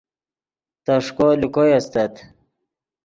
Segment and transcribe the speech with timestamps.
[0.85, 2.13] تݰکو لے کوئے استت